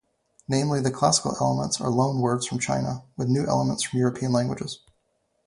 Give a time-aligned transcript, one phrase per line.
[0.47, 4.79] Namely, the classical elements are loanwords from China, with new elements from European languages.